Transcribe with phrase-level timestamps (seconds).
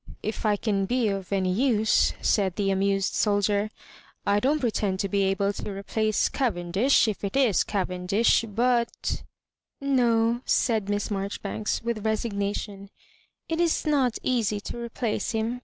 [0.09, 3.69] *' If I can be of any use," said the amused soldier."
[4.25, 9.21] I don't pretend to be able to replace Cavendish, if it is Cavendish; but"
[9.79, 12.89] "No," said Miss Marjoribanks, with resig nation,
[13.47, 15.59] "it is not easy to replace him.